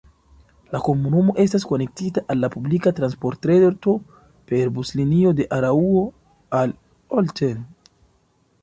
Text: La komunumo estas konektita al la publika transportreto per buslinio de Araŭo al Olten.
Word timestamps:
La 0.75 0.79
komunumo 0.85 1.35
estas 1.43 1.65
konektita 1.71 2.23
al 2.35 2.41
la 2.45 2.49
publika 2.55 2.95
transportreto 3.01 3.95
per 4.53 4.73
buslinio 4.79 5.37
de 5.43 5.49
Araŭo 5.61 6.05
al 6.63 6.77
Olten. 7.21 7.63